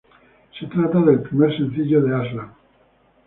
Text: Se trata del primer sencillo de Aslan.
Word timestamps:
Se 0.59 0.65
trata 0.65 0.99
del 0.99 1.21
primer 1.21 1.55
sencillo 1.55 2.01
de 2.01 2.15
Aslan. 2.15 2.51